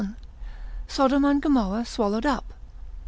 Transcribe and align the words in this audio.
Sodom 0.87 1.23
and 1.25 1.39
Gomorrah 1.43 1.85
swallowed 1.85 2.25
up. 2.25 2.55